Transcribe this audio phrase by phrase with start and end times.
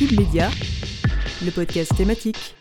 [0.00, 2.54] Le podcast thématique.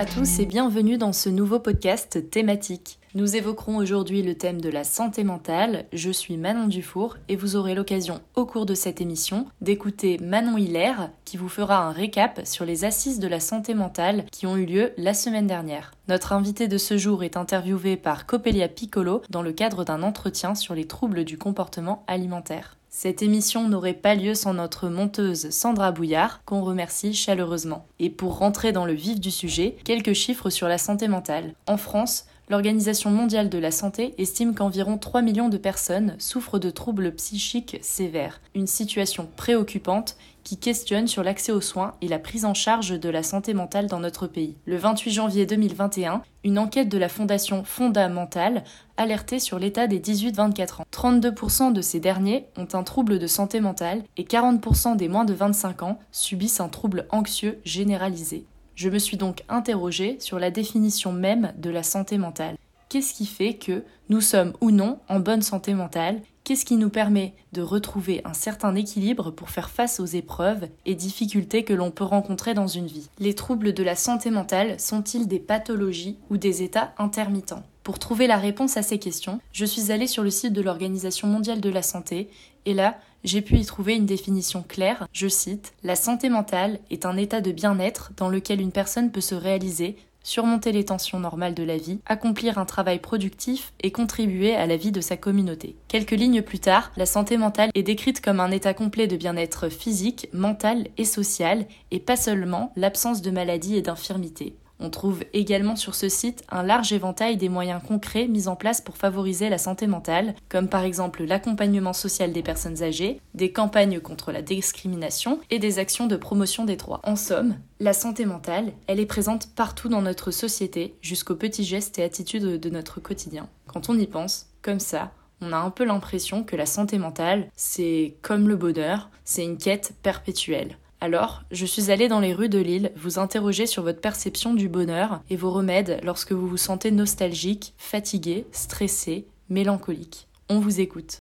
[0.00, 2.98] À tous et bienvenue dans ce nouveau podcast thématique.
[3.14, 5.84] Nous évoquerons aujourd'hui le thème de la santé mentale.
[5.92, 10.56] Je suis Manon Dufour et vous aurez l'occasion au cours de cette émission d'écouter Manon
[10.56, 14.56] Hilaire qui vous fera un récap sur les assises de la santé mentale qui ont
[14.56, 15.92] eu lieu la semaine dernière.
[16.08, 20.54] Notre invité de ce jour est interviewé par Copelia Piccolo dans le cadre d'un entretien
[20.54, 22.79] sur les troubles du comportement alimentaire.
[22.92, 27.86] Cette émission n'aurait pas lieu sans notre monteuse Sandra Bouillard, qu'on remercie chaleureusement.
[28.00, 31.54] Et pour rentrer dans le vif du sujet, quelques chiffres sur la santé mentale.
[31.68, 36.70] En France, l'Organisation mondiale de la santé estime qu'environ 3 millions de personnes souffrent de
[36.70, 42.44] troubles psychiques sévères, une situation préoccupante qui questionne sur l'accès aux soins et la prise
[42.44, 44.56] en charge de la santé mentale dans notre pays.
[44.66, 48.64] Le 28 janvier 2021, une enquête de la Fondation Fondamentale
[48.96, 50.84] alertait sur l'état des 18-24 ans.
[50.92, 55.34] 32% de ces derniers ont un trouble de santé mentale et 40% des moins de
[55.34, 58.44] 25 ans subissent un trouble anxieux généralisé.
[58.74, 62.56] Je me suis donc interrogée sur la définition même de la santé mentale.
[62.88, 66.90] Qu'est-ce qui fait que nous sommes ou non en bonne santé mentale Qu'est-ce qui nous
[66.90, 71.92] permet de retrouver un certain équilibre pour faire face aux épreuves et difficultés que l'on
[71.92, 73.08] peut rencontrer dans une vie?
[73.20, 77.62] Les troubles de la santé mentale sont-ils des pathologies ou des états intermittents?
[77.84, 81.28] Pour trouver la réponse à ces questions, je suis allée sur le site de l'Organisation
[81.28, 82.28] mondiale de la santé
[82.66, 87.06] et là, j'ai pu y trouver une définition claire, je cite, La santé mentale est
[87.06, 91.54] un état de bien-être dans lequel une personne peut se réaliser, surmonter les tensions normales
[91.54, 95.76] de la vie, accomplir un travail productif et contribuer à la vie de sa communauté.
[95.88, 99.68] Quelques lignes plus tard, la santé mentale est décrite comme un état complet de bien-être
[99.68, 104.54] physique, mental et social, et pas seulement l'absence de maladie et d'infirmité.
[104.82, 108.80] On trouve également sur ce site un large éventail des moyens concrets mis en place
[108.80, 114.00] pour favoriser la santé mentale, comme par exemple l'accompagnement social des personnes âgées, des campagnes
[114.00, 117.00] contre la discrimination et des actions de promotion des droits.
[117.04, 121.98] En somme, la santé mentale, elle est présente partout dans notre société, jusqu'aux petits gestes
[121.98, 123.48] et attitudes de notre quotidien.
[123.66, 127.48] Quand on y pense, comme ça, on a un peu l'impression que la santé mentale,
[127.54, 130.76] c'est comme le bonheur, c'est une quête perpétuelle.
[131.00, 134.68] Alors, je suis allée dans les rues de Lille vous interroger sur votre perception du
[134.68, 140.28] bonheur et vos remèdes lorsque vous vous sentez nostalgique, fatigué, stressé, mélancolique.
[140.50, 141.16] On vous écoute.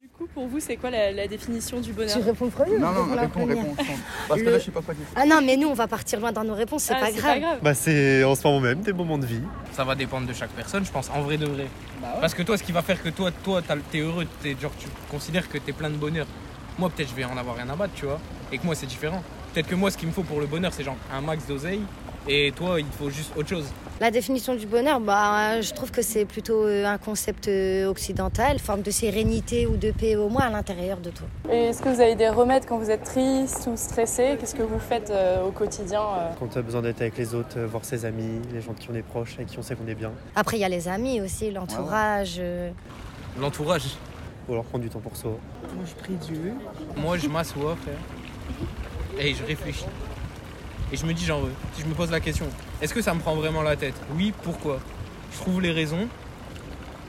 [0.00, 2.16] Du coup, pour vous, c'est quoi la, la définition du bonheur?
[2.16, 3.76] Tu réponds le premier Non, non, réponds la réponds, première réponds.
[4.28, 5.04] Parce que Le- là, je sais pas quoi dire.
[5.14, 7.58] Ah non, mais nous, on va partir loin dans nos réponses, c'est Ah, pas, grave.
[7.62, 9.42] Bah c'est en ce moment même des moments de vie.
[9.72, 11.66] Ça va dépendre de chaque personne, je pense, en vrai de vrai.
[12.00, 12.20] Bah ouais.
[12.22, 14.72] Parce que toi, ce qui va faire que toi, toi, t'as- t'es heureux, t'es, genre,
[14.78, 16.26] tu considères que t'es plein de bonheur.
[16.78, 18.18] Moi, peut-être, je vais en avoir rien à battre, tu vois.
[18.52, 19.22] Et que moi, c'est différent.
[19.52, 21.82] Peut-être que moi, ce qu'il me faut pour le bonheur, c'est genre un max d'oseille.
[22.26, 23.66] Et toi, il te faut juste autre chose.
[24.00, 28.58] La définition du bonheur, bah, je trouve que c'est plutôt euh, un concept euh, occidental,
[28.58, 31.26] forme de sérénité ou de paix au moins à l'intérieur de toi.
[31.52, 34.36] Et est-ce que vous avez des remèdes quand vous êtes triste ou stressé?
[34.40, 36.30] Qu'est-ce que vous faites euh, au quotidien euh?
[36.40, 38.88] Quand on a besoin d'être avec les autres, euh, voir ses amis, les gens qui
[38.90, 40.10] on est proches, avec qui on sait qu'on est bien.
[40.34, 42.36] Après, il y a les amis aussi, l'entourage.
[42.40, 42.70] euh,
[43.38, 43.84] L'entourage.
[44.48, 45.38] Ou alors prendre du temps pour soi.
[45.74, 46.52] Moi, je prie Dieu.
[46.96, 47.98] Moi, je m'assois, frère.
[49.18, 49.86] Et je réfléchis.
[50.92, 51.42] Et je me dis, genre,
[51.74, 52.46] si je me pose la question,
[52.82, 53.94] est-ce que ça me prend vraiment la tête?
[54.16, 54.78] Oui, pourquoi?
[55.32, 56.06] Je trouve les raisons.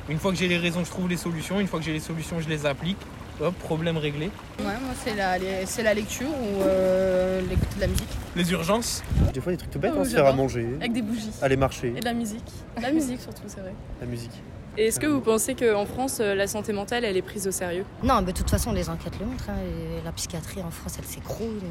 [0.07, 1.59] Une fois que j'ai les raisons, je trouve les solutions.
[1.59, 2.97] Une fois que j'ai les solutions, je les applique.
[3.41, 4.27] Hop, problème réglé.
[4.59, 8.07] Ouais, moi, c'est la, les- c'est la lecture ou euh, l'écoute de la musique.
[8.37, 9.03] Les urgences,
[9.33, 11.31] Des fois des trucs tout bêtes, Oh, hein, se faire à manger, Avec des bougies.
[11.41, 12.49] aller marcher, Et de la musique.
[12.81, 13.73] La musique, surtout, c'est vrai.
[13.99, 14.31] la musique.
[14.77, 17.51] Et est-ce que vous pensez qu'en France, euh, la santé mentale, elle est prise au
[17.51, 17.85] sérieux?
[18.03, 19.49] Non, mais de toute façon, les enquêtes le montrent.
[19.49, 21.61] hein, et la psychiatrie en France, elle s'écroule.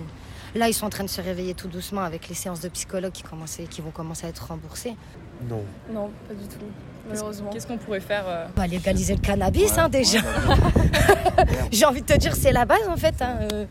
[0.54, 3.12] Là, ils sont en train de se réveiller tout doucement avec les séances de psychologues
[3.12, 4.94] qui, commençaient- qui vont commencer à être remboursées.
[5.50, 5.62] Non.
[5.92, 6.64] Non, pas du tout.
[7.08, 7.50] Malheureusement.
[7.50, 10.20] Qu'est-ce qu'on pourrait faire euh, On va légaliser le cannabis, hein, déjà.
[11.70, 13.14] J'ai envie de te dire, c'est la base, en fait.
[13.20, 13.66] hein, euh.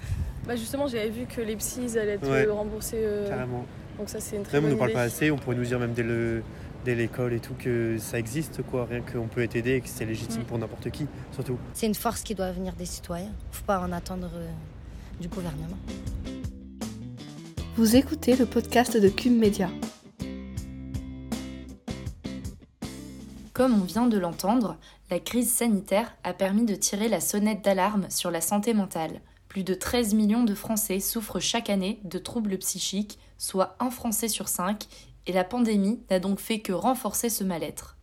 [0.46, 2.46] Bah, justement, j'avais vu que les psys allaient être Ouais.
[2.46, 2.98] remboursés.
[3.00, 3.66] euh, Carrément.
[3.98, 5.00] donc, ça, c'est une très Même on bonne ne parle idée.
[5.00, 6.44] pas assez, on pourrait nous dire même dès le
[6.84, 9.88] dès l'école et tout que ça existe quoi, rien qu'on peut être aidé et que
[9.90, 10.46] c'est légitime Mm.
[10.46, 11.58] pour n'importe qui, surtout.
[11.74, 13.32] C'est une force qui doit venir des citoyens.
[13.52, 14.48] Faut pas en attendre euh,
[15.22, 15.78] du gouvernement.
[17.76, 19.70] Vous écoutez le podcast de Cube Média.
[23.54, 24.78] Comme on vient de l'entendre,
[25.12, 29.22] la crise sanitaire a permis de tirer la sonnette d'alarme sur la santé mentale.
[29.48, 34.28] Plus de 13 millions de Français souffrent chaque année de troubles psychiques, soit un Français
[34.28, 34.88] sur cinq,
[35.28, 37.98] et la pandémie n'a donc fait que renforcer ce mal-être.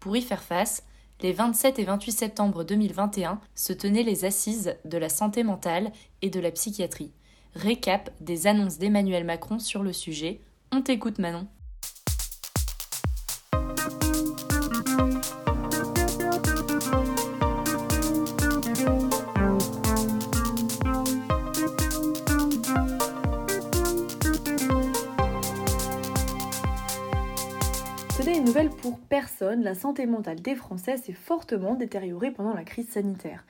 [0.00, 0.84] Pour y faire face,
[1.20, 6.30] les 27 et 28 septembre 2021 se tenaient les assises de la santé mentale et
[6.30, 7.12] de la psychiatrie.
[7.54, 10.40] récap des annonces d'Emmanuel Macron sur le sujet.
[10.72, 11.46] On t'écoute Manon.
[28.82, 33.46] Pour personne, la santé mentale des Français s'est fortement détériorée pendant la crise sanitaire.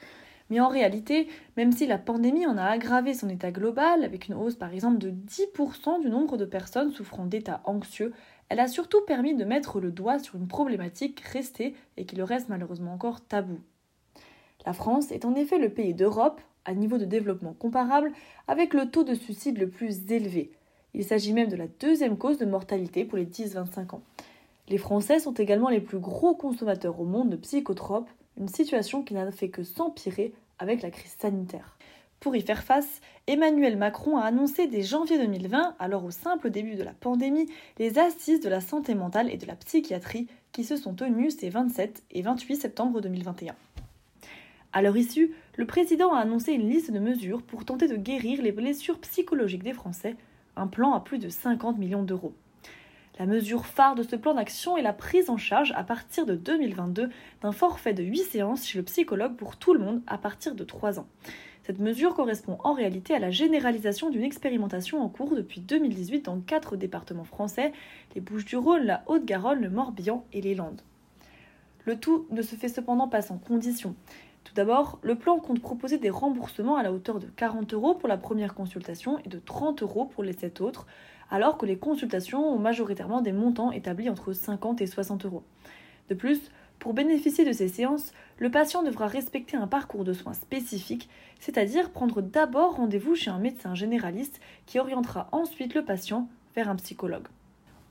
[0.50, 1.26] Mais en réalité,
[1.56, 4.98] même si la pandémie en a aggravé son état global, avec une hausse par exemple
[4.98, 8.12] de 10% du nombre de personnes souffrant d'états anxieux,
[8.50, 12.24] elle a surtout permis de mettre le doigt sur une problématique restée et qui le
[12.24, 13.58] reste malheureusement encore tabou.
[14.66, 18.12] La France est en effet le pays d'Europe, à niveau de développement comparable,
[18.48, 20.52] avec le taux de suicide le plus élevé.
[20.92, 24.02] Il s'agit même de la deuxième cause de mortalité pour les 10-25 ans.
[24.68, 29.14] Les Français sont également les plus gros consommateurs au monde de psychotropes, une situation qui
[29.14, 31.76] n'a fait que s'empirer avec la crise sanitaire.
[32.20, 36.76] Pour y faire face, Emmanuel Macron a annoncé dès janvier 2020, alors au simple début
[36.76, 37.48] de la pandémie,
[37.78, 41.50] les assises de la santé mentale et de la psychiatrie qui se sont tenues ces
[41.50, 43.56] 27 et 28 septembre 2021.
[44.72, 48.40] À leur issue, le président a annoncé une liste de mesures pour tenter de guérir
[48.40, 50.14] les blessures psychologiques des Français,
[50.54, 52.34] un plan à plus de 50 millions d'euros.
[53.18, 56.34] La mesure phare de ce plan d'action est la prise en charge à partir de
[56.34, 57.10] 2022
[57.42, 60.64] d'un forfait de 8 séances chez le psychologue pour tout le monde à partir de
[60.64, 61.06] 3 ans.
[61.62, 66.40] Cette mesure correspond en réalité à la généralisation d'une expérimentation en cours depuis 2018 dans
[66.40, 67.72] quatre départements français,
[68.14, 70.80] les Bouches-du-Rhône, la Haute-Garonne, le Morbihan et les Landes.
[71.84, 73.94] Le tout ne se fait cependant pas sans conditions.
[74.44, 78.08] Tout d'abord, le plan compte proposer des remboursements à la hauteur de 40 euros pour
[78.08, 80.86] la première consultation et de 30 euros pour les 7 autres,
[81.32, 85.42] alors que les consultations ont majoritairement des montants établis entre 50 et 60 euros.
[86.10, 90.34] De plus, pour bénéficier de ces séances, le patient devra respecter un parcours de soins
[90.34, 91.08] spécifique,
[91.40, 96.76] c'est-à-dire prendre d'abord rendez-vous chez un médecin généraliste qui orientera ensuite le patient vers un
[96.76, 97.28] psychologue.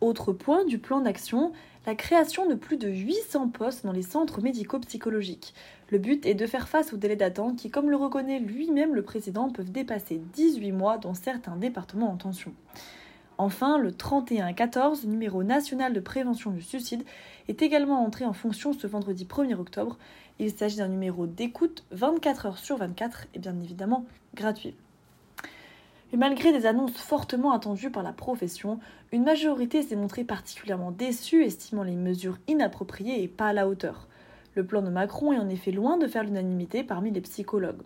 [0.02, 1.52] Autre point du plan d'action,
[1.88, 5.56] la création de plus de 800 postes dans les centres médico-psychologiques.
[5.90, 9.04] Le but est de faire face aux délais d'attente qui, comme le reconnaît lui-même le
[9.04, 12.54] président, peuvent dépasser 18 mois dans certains départements en tension.
[13.42, 17.04] Enfin, le 3114, numéro national de prévention du suicide,
[17.48, 19.98] est également entré en fonction ce vendredi 1er octobre.
[20.38, 24.06] Il s'agit d'un numéro d'écoute 24 heures sur 24 et bien évidemment
[24.36, 24.76] gratuit.
[26.12, 28.80] Mais malgré des annonces fortement attendues par la profession,
[29.12, 34.08] une majorité s'est montrée particulièrement déçue, estimant les mesures inappropriées et pas à la hauteur.
[34.54, 37.82] Le plan de Macron est en effet loin de faire l'unanimité parmi les psychologues.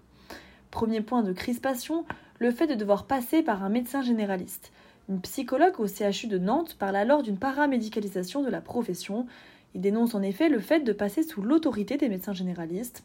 [0.70, 2.04] Premier point de crispation,
[2.40, 4.74] le fait de devoir passer par un médecin généraliste.
[5.08, 9.28] Une psychologue au CHU de Nantes parle alors d'une paramédicalisation de la profession.
[9.76, 13.04] Il dénonce en effet le fait de passer sous l'autorité des médecins généralistes.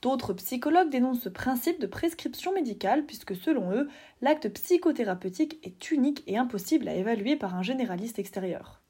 [0.00, 3.88] D'autres psychologues dénoncent ce principe de prescription médicale puisque selon eux,
[4.22, 8.80] l'acte psychothérapeutique est unique et impossible à évaluer par un généraliste extérieur.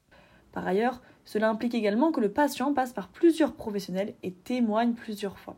[0.51, 5.39] Par ailleurs, cela implique également que le patient passe par plusieurs professionnels et témoigne plusieurs
[5.39, 5.57] fois.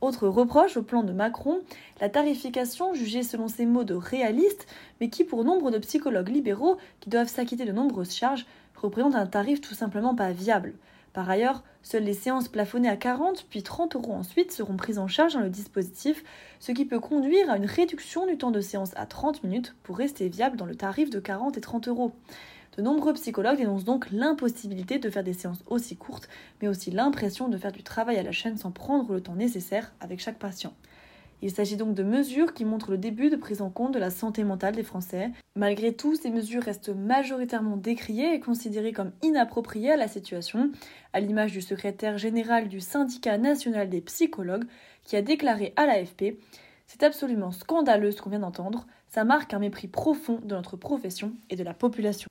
[0.00, 1.60] Autre reproche au plan de Macron,
[2.00, 4.66] la tarification jugée selon ses mots de réaliste,
[5.00, 9.26] mais qui pour nombre de psychologues libéraux qui doivent s'acquitter de nombreuses charges, représente un
[9.26, 10.74] tarif tout simplement pas viable.
[11.16, 15.08] Par ailleurs, seules les séances plafonnées à 40 puis 30 euros ensuite seront prises en
[15.08, 16.22] charge dans le dispositif,
[16.60, 19.96] ce qui peut conduire à une réduction du temps de séance à 30 minutes pour
[19.96, 22.12] rester viable dans le tarif de 40 et 30 euros.
[22.76, 26.28] De nombreux psychologues dénoncent donc l'impossibilité de faire des séances aussi courtes,
[26.60, 29.94] mais aussi l'impression de faire du travail à la chaîne sans prendre le temps nécessaire
[30.00, 30.74] avec chaque patient.
[31.40, 34.10] Il s'agit donc de mesures qui montrent le début de prise en compte de la
[34.10, 35.30] santé mentale des Français.
[35.54, 40.70] Malgré tout, ces mesures restent majoritairement décriées et considérées comme inappropriées à la situation,
[41.14, 44.64] à l'image du secrétaire général du syndicat national des psychologues
[45.02, 46.36] qui a déclaré à l'AFP
[46.86, 51.32] C'est absolument scandaleux ce qu'on vient d'entendre, ça marque un mépris profond de notre profession
[51.48, 52.28] et de la population.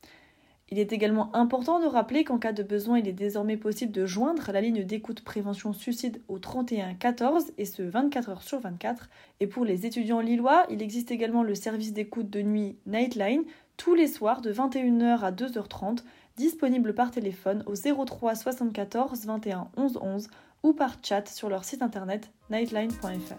[0.69, 4.05] Il est également important de rappeler qu'en cas de besoin, il est désormais possible de
[4.05, 9.09] joindre la ligne d'écoute prévention suicide au 31 14 et ce 24 heures sur 24.
[9.39, 13.43] Et pour les étudiants lillois, il existe également le service d'écoute de nuit Nightline
[13.77, 15.99] tous les soirs de 21h à 2h30,
[16.37, 20.27] disponible par téléphone au 03 74 21 11 11
[20.63, 23.35] ou par chat sur leur site internet nightline.fr.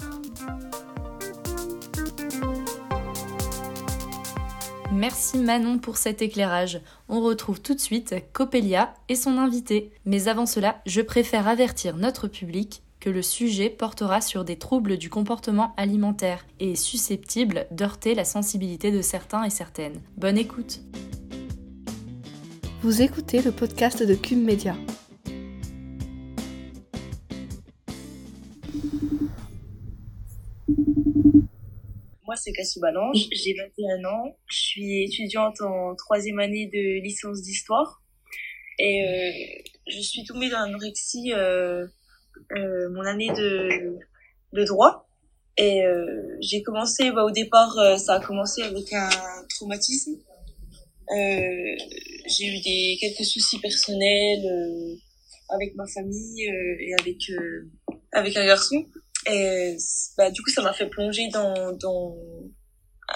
[4.96, 6.80] Merci Manon pour cet éclairage.
[7.10, 9.92] On retrouve tout de suite Coppelia et son invité.
[10.06, 14.96] Mais avant cela, je préfère avertir notre public que le sujet portera sur des troubles
[14.96, 20.00] du comportement alimentaire et est susceptible d'heurter la sensibilité de certains et certaines.
[20.16, 20.80] Bonne écoute.
[22.80, 24.76] Vous écoutez le podcast de Cube Media.
[32.76, 38.02] Sophie Balange, j'ai 21 ans, je suis étudiante en troisième année de licence d'histoire.
[38.78, 41.86] Et euh, je suis tombée dans l'anorexie euh,
[42.56, 43.96] euh, mon année de,
[44.52, 45.08] de droit.
[45.58, 45.82] Et
[46.42, 49.08] j'ai commencé, bah, au départ ça a commencé avec un
[49.48, 50.16] traumatisme.
[51.08, 54.44] j'ai eu des quelques soucis personnels
[55.48, 57.16] avec ma famille et avec
[58.12, 58.84] avec un garçon.
[59.30, 59.76] Et
[60.18, 62.14] bah, du coup, ça m'a fait plonger dans, dans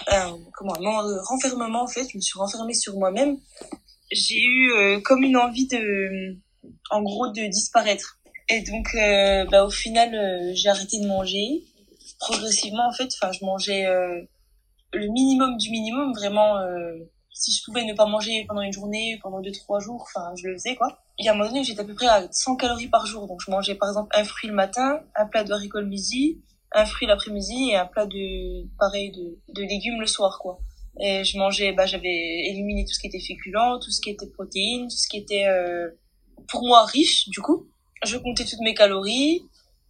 [0.09, 2.07] un, comment, un renfermement, en fait.
[2.11, 3.39] Je me suis renfermée sur moi-même.
[4.11, 6.37] J'ai eu euh, comme une envie de,
[6.91, 8.19] en gros, de disparaître.
[8.49, 11.65] Et donc, euh, bah, au final, euh, j'ai arrêté de manger.
[12.19, 13.87] Progressivement, en fait, enfin, je mangeais
[14.93, 16.59] le minimum du minimum, vraiment
[17.41, 20.47] si je pouvais ne pas manger pendant une journée, pendant deux, trois jours, enfin, je
[20.47, 20.99] le faisais, quoi.
[21.19, 23.27] Il y a un moment donné, j'étais à peu près à 100 calories par jour.
[23.27, 26.43] Donc, je mangeais, par exemple, un fruit le matin, un plat de haricots le midi,
[26.73, 30.59] un fruit l'après-midi et un plat de, pareil, de, de légumes le soir, quoi.
[31.01, 34.29] Et je mangeais, bah, j'avais éliminé tout ce qui était féculent, tout ce qui était
[34.29, 35.89] protéines, tout ce qui était, euh,
[36.49, 37.69] pour moi, riche, du coup.
[38.05, 39.43] Je comptais toutes mes calories.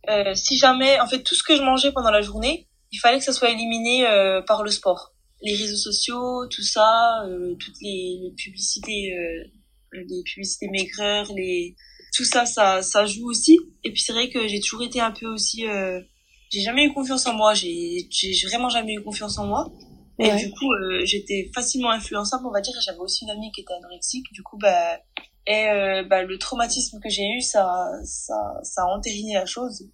[0.09, 3.19] Euh, si jamais, en fait, tout ce que je mangeais pendant la journée, il fallait
[3.19, 7.81] que ça soit éliminé euh, par le sport les réseaux sociaux, tout ça, euh, toutes
[7.81, 9.45] les, publicités, euh,
[9.93, 11.77] les publicités maigreurs, les
[12.15, 13.59] tout ça, ça, ça joue aussi.
[13.85, 16.01] Et puis c'est vrai que j'ai toujours été un peu aussi, euh,
[16.51, 17.55] j'ai jamais eu confiance en moi.
[17.55, 19.73] J'ai, j'ai vraiment jamais eu confiance en moi.
[20.19, 22.75] Et du coup, euh, j'étais facilement influençable, on va dire.
[22.85, 24.27] J'avais aussi une amie qui était anorexique.
[24.33, 24.99] Du coup, bah,
[25.47, 25.67] et
[26.11, 29.89] bah, le traumatisme que j'ai eu, ça, ça, ça a entériné la chose.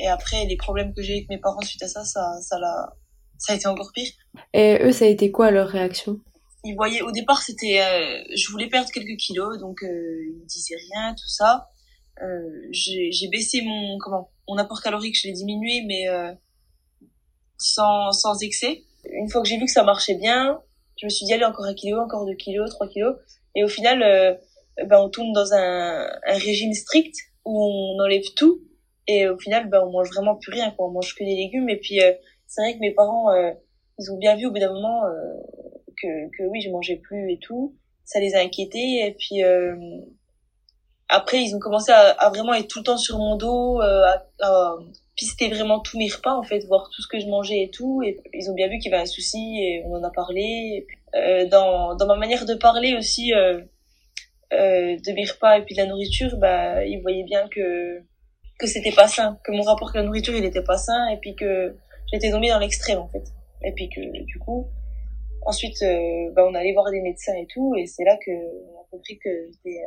[0.00, 2.96] Et après, les problèmes que j'ai avec mes parents suite à ça, ça, ça l'a,
[3.38, 4.10] ça a été encore pire.
[4.54, 6.20] Et eux, ça a été quoi leur réaction?
[6.64, 9.88] Ils voyaient, au départ, c'était, euh, je voulais perdre quelques kilos, donc euh,
[10.28, 11.68] ils disaient rien, tout ça.
[12.22, 16.32] Euh, j'ai baissé mon, comment, mon apport calorique, je l'ai diminué, mais euh,
[17.58, 18.82] sans, sans excès.
[19.04, 20.60] Une fois que j'ai vu que ça marchait bien,
[20.96, 23.16] je me suis dit allez encore un kilo, encore deux kilos, trois kilos,
[23.54, 24.34] et au final, euh,
[24.86, 28.60] ben on tourne dans un, régime strict où on enlève tout,
[29.08, 30.86] et au final, ben on mange vraiment plus rien, quoi.
[30.86, 32.00] On mange que des légumes, et puis
[32.52, 33.50] c'est vrai que mes parents, euh,
[33.98, 35.10] ils ont bien vu au bout d'un moment euh,
[35.96, 37.74] que, que oui, je mangeais plus et tout.
[38.04, 39.06] Ça les a inquiétés.
[39.06, 39.74] Et puis euh,
[41.12, 44.76] après, ils ont commencé à, vraiment être tout le temps sur mon dos, à, à
[45.16, 48.02] pister vraiment tous mes repas en fait, voir tout ce que je mangeais et tout.
[48.02, 50.86] Et ils ont bien vu qu'il y avait un souci et on en a parlé.
[51.14, 53.60] Euh, dans, dans ma manière de parler aussi euh,
[54.54, 58.00] euh, de mes repas et puis de la nourriture, bah ils voyaient bien que
[58.58, 61.18] que c'était pas sain, que mon rapport avec la nourriture il était pas sain et
[61.18, 61.76] puis que
[62.10, 63.24] j'étais tombée dans l'extrême en fait.
[63.64, 64.68] Et puis que du coup,
[65.44, 68.80] ensuite, euh, bah, on allait voir des médecins et tout, et c'est là que on
[68.80, 69.78] a compris que j'étais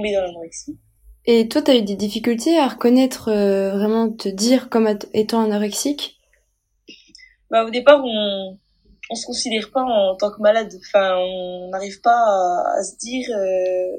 [0.00, 0.78] dans l'anorexie.
[1.24, 6.18] Et toi, t'as eu des difficultés à reconnaître, euh, vraiment te dire comme étant anorexique?
[7.50, 8.58] Bah au départ, on
[9.10, 10.72] on se considère pas en tant que malade.
[10.78, 13.96] Enfin, on n'arrive pas à, à, se dire euh,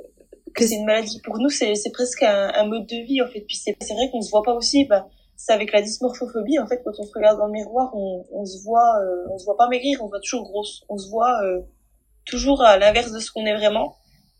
[0.55, 1.21] que c'est une maladie.
[1.21, 3.41] Pour nous, c'est presque un, un, mode de vie en fait.
[3.41, 4.85] Puis c'est vrai qu'on se voit pas aussi.
[4.85, 8.23] Bah, c'est avec la dysmorphophobie en fait quand on se regarde dans le miroir on,
[8.31, 10.97] on se voit euh, on se voit pas maigrir on se voit toujours grosse on
[10.97, 11.41] se voit
[12.23, 13.95] toujours à l'inverse de ce qu'on est vraiment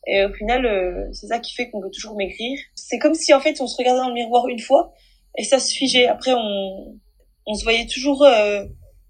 [0.07, 2.60] et au final euh, c'est ça qui fait qu'on veut toujours maigrir.
[2.75, 4.93] C'est comme si en fait on se regardait dans le miroir une fois
[5.38, 6.07] et ça se figeait.
[6.07, 7.00] Après on
[7.45, 8.25] on se voyait toujours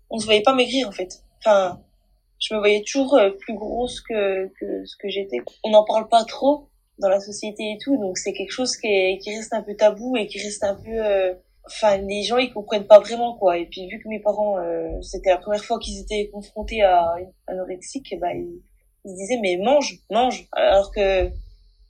[0.09, 1.23] on se voyait pas maigrir en fait.
[1.39, 1.81] Enfin
[2.39, 5.38] je me voyais toujours plus grosse que que ce que j'étais.
[5.63, 6.69] On n'en parle pas trop
[7.00, 9.75] dans la société et tout donc c'est quelque chose qui est, qui reste un peu
[9.75, 11.35] tabou et qui reste un peu
[11.65, 13.57] enfin les gens ils comprennent pas vraiment quoi.
[13.57, 17.15] Et puis vu que mes parents euh, c'était la première fois qu'ils étaient confrontés à
[17.19, 18.62] une anorexique bah ils,
[19.05, 20.48] ils se disaient mais mange mange.
[20.51, 21.29] Alors que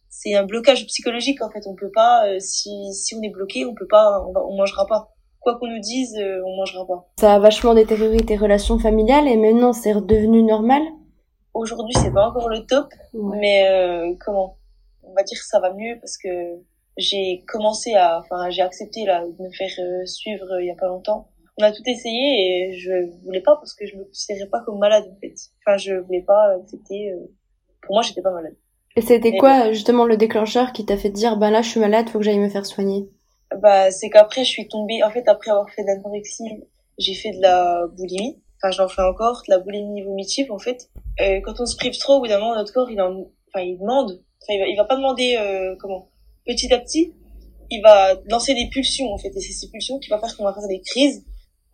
[0.10, 1.65] c'est un blocage psychologique en fait.
[1.67, 4.55] On peut pas euh, si si on est bloqué on peut pas on, va, on
[4.55, 5.10] mangera pas.
[5.39, 7.08] Quoi qu'on nous dise euh, on mangera pas.
[7.20, 10.82] Ça a vachement détérioré tes relations familiales et maintenant c'est redevenu normal?
[11.53, 14.58] Aujourd'hui c'est pas encore le top mais comment?
[15.03, 16.29] On va dire que ça va mieux parce que
[16.98, 20.72] j'ai commencé à, enfin, j'ai accepté là de me faire euh, suivre euh, il y
[20.72, 21.27] a pas longtemps.
[21.60, 22.91] On a tout essayé et je
[23.24, 25.36] voulais pas parce que je me considérais pas comme malade en fait.
[25.60, 27.12] Enfin, je voulais pas accepter.
[27.12, 27.31] Euh,
[27.81, 28.55] pour moi, j'étais pas malade.
[28.95, 32.10] Et c'était quoi justement le déclencheur qui t'a fait dire, bah là, je suis malade,
[32.10, 33.10] faut que j'aille me faire soigner?
[33.62, 35.03] Bah, c'est qu'après, je suis tombée.
[35.03, 36.63] En fait, après avoir fait de l'anorexie,
[36.98, 38.39] j'ai fait de la boulimie.
[38.57, 40.89] Enfin, j'en fais encore, de la boulimie vomitive en fait.
[41.22, 43.63] Euh, quand on se prive trop, au bout d'un moment, notre corps, il en, enfin,
[43.63, 44.22] il demande.
[44.41, 46.07] Enfin, il va, il va pas demander euh, comment
[46.45, 47.13] petit à petit,
[47.69, 50.43] il va lancer des pulsions en fait, et c'est ces pulsions qui va faire qu'on
[50.43, 51.25] va faire des crises.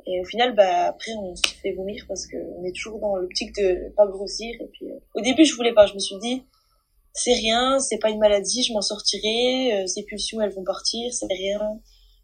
[0.05, 3.55] Et au final, bah après, on se fait vomir parce qu'on est toujours dans l'optique
[3.55, 4.55] de pas grossir.
[4.59, 5.85] Et puis, euh, au début, je voulais pas.
[5.85, 6.43] Je me suis dit,
[7.13, 9.81] c'est rien, c'est pas une maladie, je m'en sortirai.
[9.83, 11.79] Euh, ces pulsions, elles vont partir, c'est rien.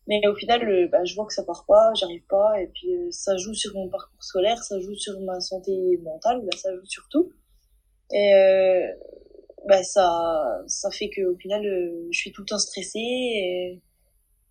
[0.07, 2.93] Mais au final, euh, bah, je vois que ça part pas, j'arrive pas, et puis
[2.93, 5.71] euh, ça joue sur mon parcours scolaire, ça joue sur ma santé
[6.03, 7.31] mentale, bah, ça joue sur tout.
[8.13, 8.31] Et
[9.67, 11.63] bah, ça, ça fait que au final,
[12.11, 13.81] je suis tout le temps stressée, et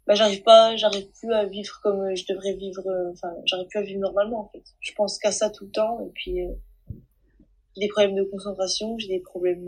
[0.07, 2.83] bah, j'arrive pas, j'arrive plus à vivre comme je devrais vivre,
[3.13, 4.65] enfin, j'arrive plus à vivre normalement en fait.
[4.81, 6.37] Je pense qu'à ça tout le temps, et puis
[7.75, 9.67] j'ai des problèmes de concentration, j'ai des problèmes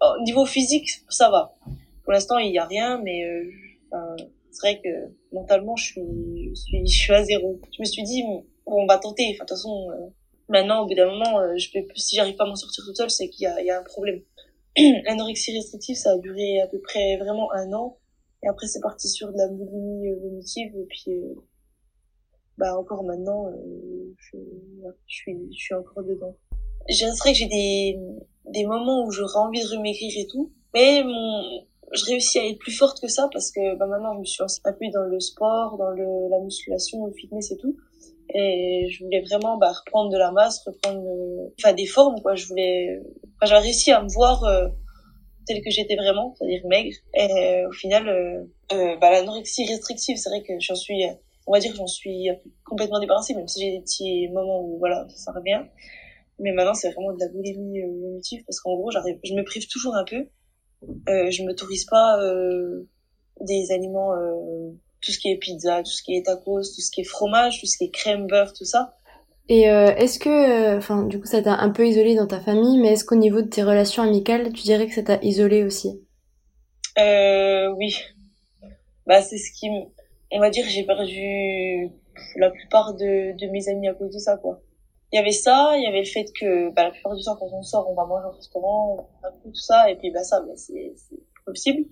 [0.00, 1.54] au niveau physique, ça va.
[2.02, 3.22] Pour l'instant, il y a rien, mais
[4.54, 4.88] c'est vrai que
[5.32, 7.60] mentalement, je suis, je suis, je suis à zéro.
[7.76, 9.24] Je me suis dit, bon, on va tenter.
[9.32, 10.06] Enfin, de toute façon, euh,
[10.48, 12.96] maintenant, au bout d'un moment, euh, je vais, si j'arrive pas à m'en sortir toute
[12.96, 14.20] seule, c'est qu'il y a, il y a un problème.
[14.76, 17.98] L'anorexie restrictive, ça a duré à peu près vraiment un an.
[18.44, 20.76] Et après, c'est parti sur de la boulimie euh, vomitive.
[20.76, 21.12] Et puis,
[22.58, 23.50] bah, encore maintenant,
[24.18, 24.38] je,
[25.06, 26.36] je, suis, je suis encore dedans.
[26.88, 27.98] Je vrai que j'ai des,
[28.46, 30.52] des moments où j'aurais envie de remaigrir et tout.
[30.74, 34.20] Mais mon, je réussis à être plus forte que ça parce que bah, maintenant je
[34.20, 37.76] me suis appuyée dans le sport, dans le, la musculation, le fitness et tout.
[38.34, 41.04] Et je voulais vraiment bah, reprendre de la masse, reprendre
[41.58, 42.34] enfin des formes quoi.
[42.34, 43.00] Je voulais,
[43.36, 44.68] enfin, j'ai réussi à me voir euh,
[45.46, 46.96] telle que j'étais vraiment, c'est-à-dire maigre.
[47.14, 51.04] Et euh, au final, euh, euh, bah, l'anorexie restrictive, c'est vrai que j'en suis,
[51.46, 52.28] on va dire j'en suis
[52.64, 55.62] complètement débarrassée, même si j'ai des petits moments où voilà ça revient.
[56.40, 59.68] Mais maintenant c'est vraiment de la boulimie vomitive parce qu'en gros j'arrive, je me prive
[59.68, 60.26] toujours un peu
[61.08, 62.88] euh, je m'autorise pas euh,
[63.40, 64.70] des aliments, euh,
[65.00, 67.60] tout ce qui est pizza, tout ce qui est tacos, tout ce qui est fromage,
[67.60, 68.96] tout ce qui est crème, beurre, tout ça.
[69.48, 72.78] Et euh, est-ce que, enfin, du coup, ça t'a un peu isolé dans ta famille,
[72.78, 76.00] mais est-ce qu'au niveau de tes relations amicales, tu dirais que ça t'a isolé aussi?
[76.98, 77.96] Euh, Oui.
[79.06, 79.68] Bah, c'est ce qui,
[80.32, 81.90] on va dire, j'ai perdu
[82.36, 84.60] la plupart de, mes amis à cause de ça, quoi
[85.12, 87.36] il y avait ça, il y avait le fait que bah, la plupart du temps
[87.36, 90.40] quand on sort, on va manger au restaurant, on tout ça, et puis bah ça,
[90.40, 90.92] bah, c'est
[91.46, 91.84] possible.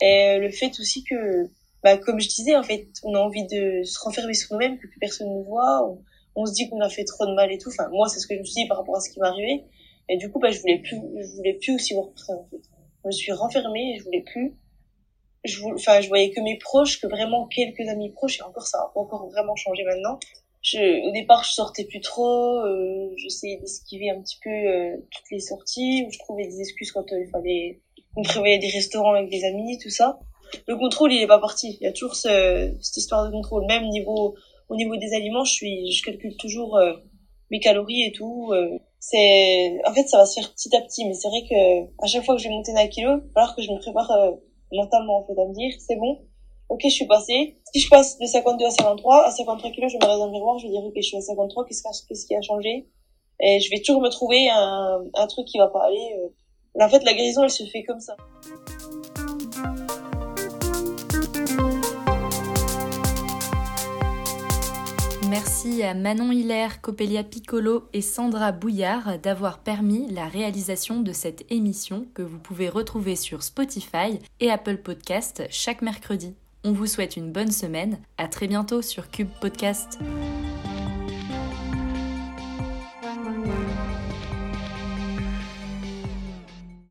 [0.00, 1.50] Et le fait aussi que,
[1.82, 4.86] bah, comme je disais, en fait, on a envie de se renfermer sur nous-mêmes, que
[4.86, 5.94] plus personne nous voit,
[6.36, 7.68] on se dit qu'on a fait trop de mal et tout.
[7.68, 9.26] Enfin, moi, c'est ce que je me suis dit par rapport à ce qui m'est
[9.26, 9.64] arrivé.
[10.08, 12.58] Et du coup, bah, je voulais plus, je voulais plus aussi en fait.
[13.02, 14.54] Je me suis renfermée je voulais plus.
[15.44, 18.66] Je voulais, enfin, je voyais que mes proches, que vraiment quelques amis proches, et encore
[18.66, 20.18] ça a encore vraiment changé maintenant
[20.64, 22.58] je, au départ, je sortais plus trop.
[22.60, 26.04] Euh, J'essayais d'esquiver un petit peu euh, toutes les sorties.
[26.06, 27.80] Où je trouvais des excuses quand euh, il fallait.
[28.16, 30.18] On prévoyait des restaurants avec des amis, tout ça.
[30.66, 31.76] Le contrôle, il est pas parti.
[31.80, 33.66] Il y a toujours ce, cette histoire de contrôle.
[33.66, 34.36] Même niveau,
[34.68, 36.92] au niveau des aliments, je suis, je calcule toujours euh,
[37.50, 38.52] mes calories et tout.
[38.98, 41.04] c'est, en fait, ça va se faire petit à petit.
[41.06, 43.62] Mais c'est vrai que à chaque fois que je vais monter d'un kilo, alors que
[43.62, 44.10] je me prépare
[44.72, 46.18] mentalement en fait à me dire, c'est bon
[46.68, 47.56] ok, je suis passée.
[47.72, 50.32] Si je passe de 52 à 53, à 53 kilos, je me regarde dans le
[50.32, 52.88] miroir, je vais dire, ok, je suis à 53, qu'est-ce, qu'est-ce qui a changé?
[53.40, 56.14] Et je vais toujours me trouver un, un truc qui va pas aller.
[56.18, 56.84] Euh.
[56.84, 58.16] En fait, la guérison, elle se fait comme ça.
[65.34, 71.44] Merci à Manon Hilaire, Copelia Piccolo et Sandra Bouillard d'avoir permis la réalisation de cette
[71.50, 76.36] émission que vous pouvez retrouver sur Spotify et Apple Podcast chaque mercredi.
[76.62, 77.98] On vous souhaite une bonne semaine.
[78.16, 79.98] À très bientôt sur Cube Podcast.